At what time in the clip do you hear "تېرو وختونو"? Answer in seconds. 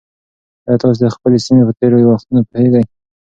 1.79-2.41